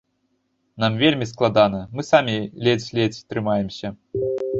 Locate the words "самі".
2.07-2.33